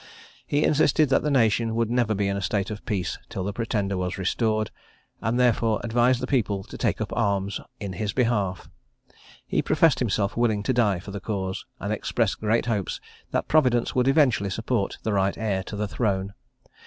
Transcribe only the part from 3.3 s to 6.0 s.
the Pretender was restored, and therefore